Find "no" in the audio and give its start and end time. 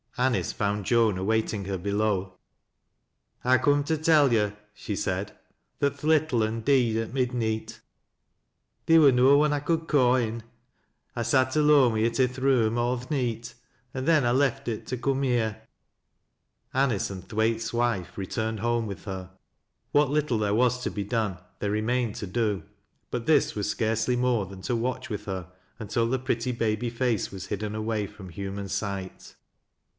9.11-9.37